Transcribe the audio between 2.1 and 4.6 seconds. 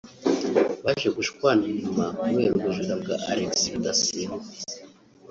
kubera ubujura bwa Alexis Rudasingwa